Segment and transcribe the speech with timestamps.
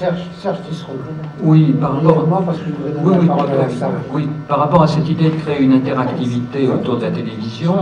[0.00, 0.94] Serge, Serge Tisserot.
[1.42, 5.28] Oui, par rapport, parce que je oui, oui, à oui, par rapport à cette idée
[5.28, 7.74] de créer une interactivité autour de la télévision,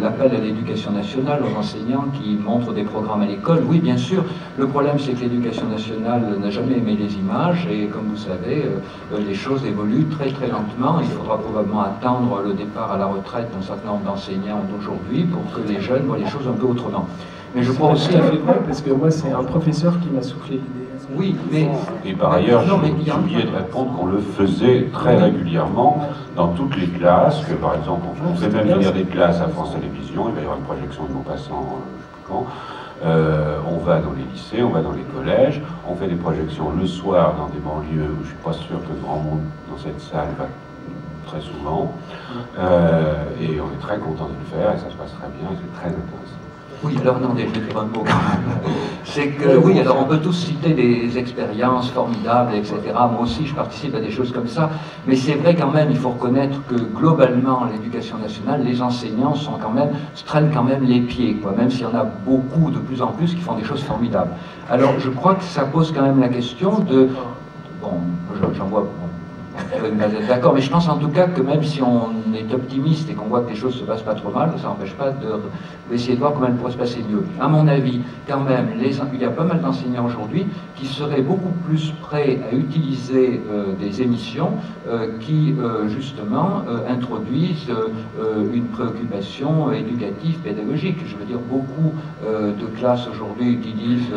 [0.00, 4.22] l'appel à l'éducation nationale, aux enseignants qui montrent des programmes à l'école, oui, bien sûr.
[4.56, 8.66] Le problème, c'est que l'éducation nationale n'a jamais aimé les images et, comme vous savez,
[9.12, 11.00] euh, les choses évoluent très très lentement.
[11.00, 15.42] Il faudra probablement attendre le départ à la retraite d'un certain nombre d'enseignants d'aujourd'hui pour
[15.52, 17.08] que les jeunes voient les choses un peu autrement.
[17.54, 20.22] Mais je crois aussi à fait vrai, parce que moi, c'est un professeur qui m'a
[20.22, 20.80] soufflé l'idée.
[21.14, 21.68] Oui, mais
[22.04, 26.00] Et par ailleurs, j'ai oublié de répondre qu'on le faisait très régulièrement
[26.34, 29.74] dans toutes les classes, que par exemple, on- fait même venir des classes à France
[29.74, 32.46] Télévisions, il va y avoir une projection de Maupassant, euh, je sais plus quand.
[33.04, 36.70] Euh, on va dans les lycées, on va dans les collèges, on fait des projections
[36.70, 40.00] le soir dans des banlieues où je suis pas sûr que grand monde dans cette
[40.00, 40.46] salle va
[41.26, 41.96] très souvent.
[42.58, 45.48] Euh, et on est très content de le faire et ça se passe très bien
[45.52, 46.40] et c'est très intéressant.
[46.82, 48.12] Oui, alors je vais dire un mot quand.
[49.04, 52.76] C'est que, oui, alors on peut tous citer des expériences formidables, etc.
[52.94, 54.70] Moi aussi, je participe à des choses comme ça.
[55.06, 59.52] Mais c'est vrai quand même, il faut reconnaître que globalement, l'éducation nationale, les enseignants sont
[59.62, 61.52] quand même, se traînent quand même les pieds, quoi.
[61.56, 64.30] Même s'il y en a beaucoup, de plus en plus, qui font des choses formidables.
[64.70, 67.08] Alors, je crois que ça pose quand même la question de,
[67.80, 67.92] bon,
[68.34, 68.86] je- j'en vois,
[70.28, 73.26] d'accord, mais je pense en tout cas que même si on est optimiste et qu'on
[73.26, 75.40] voit que les choses se passent pas trop mal, ça n'empêche pas de-
[75.90, 77.24] d'essayer de voir comment elles pourraient se passer mieux.
[77.40, 81.52] À mon avis, quand même, il y a pas mal d'enseignants aujourd'hui qui seraient beaucoup
[81.66, 84.52] plus prêts à utiliser euh, des émissions
[84.88, 87.72] euh, qui, euh, justement, introduisent
[88.52, 90.98] une préoccupation éducative, pédagogique.
[91.06, 94.12] Je veux dire, beaucoup de classes aujourd'hui utilisent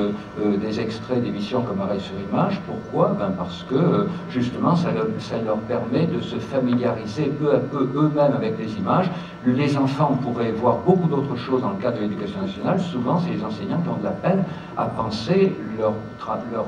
[0.61, 2.61] des extraits d'émissions comme Arrêt sur image.
[2.65, 3.15] Pourquoi?
[3.19, 4.89] Ben Parce que, justement, ça
[5.27, 9.09] ça leur permet de se familiariser peu à peu eux-mêmes avec les images.
[9.45, 12.79] Les enfants pourraient voir beaucoup d'autres choses dans le cadre de l'éducation nationale.
[12.79, 14.43] Souvent, c'est les enseignants qui ont de la peine
[14.77, 15.93] à penser leur,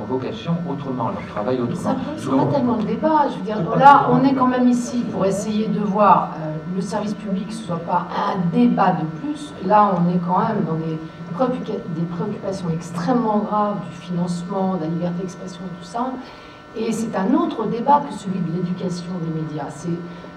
[0.09, 1.95] vocation autrement, leur travail Ça autrement.
[2.17, 3.27] c'est Donc, pas tellement le débat.
[3.31, 6.81] Je veux dire, là, on est quand même ici pour essayer de voir euh, le
[6.81, 9.53] service public, ce soit pas un débat de plus.
[9.65, 10.99] Là, on est quand même dans des,
[11.95, 16.11] des préoccupations extrêmement graves du financement, de la liberté d'expression, tout ça.
[16.79, 19.67] Et c'est un autre débat que celui de l'éducation des médias.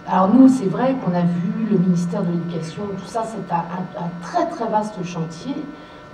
[0.09, 3.59] Alors nous, c'est vrai qu'on a vu le ministère de l'Éducation, tout ça, c'est un,
[3.59, 5.55] un- très très vaste chantier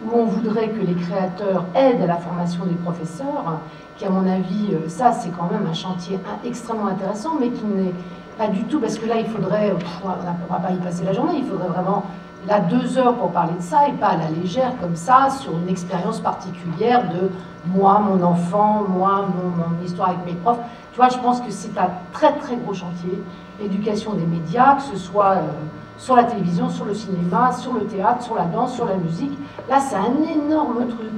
[0.05, 3.59] où on voudrait que les créateurs aident à la formation des professeurs,
[3.97, 7.65] qui à mon avis, euh, ça c'est quand même un chantier extrêmement intéressant, mais qui
[7.65, 7.95] n'est
[8.37, 9.73] pas du tout, parce que là il faudrait,
[10.05, 12.05] on ne va pas y passer la journée, il faudrait vraiment
[12.47, 15.53] là deux heures pour parler de ça et pas à la légère comme ça sur
[15.59, 17.31] une expérience particulière de
[17.67, 20.59] moi, mon enfant, moi, mon, histoire avec mes profs.
[20.93, 23.23] Tu vois, je pense que c'est un très très gros chantier,
[23.63, 25.49] éducation des médias, que ce soit euh,
[25.99, 29.37] sur la télévision, sur le cinéma, sur le théâtre, sur la danse, sur la musique.
[29.69, 31.11] Là, c'est un énorme truc.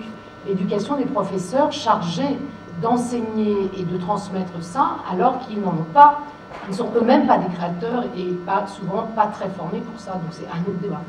[0.49, 2.39] Éducation des professeurs chargés
[2.81, 6.21] d'enseigner et de transmettre ça, alors qu'ils n'en ont pas,
[6.69, 10.13] ne sont eux-mêmes pas des créateurs et pas, souvent pas très formés pour ça.
[10.13, 11.03] Donc c'est un autre débat.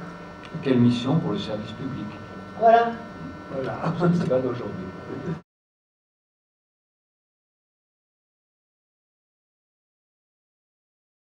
[0.61, 2.05] Quelle mission pour le service public?
[2.59, 2.91] Voilà.
[3.53, 3.73] Voilà.
[4.13, 4.85] C'est débat d'aujourd'hui.